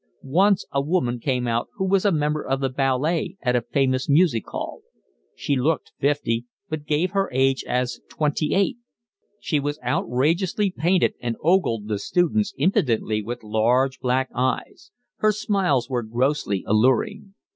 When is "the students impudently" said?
11.87-13.21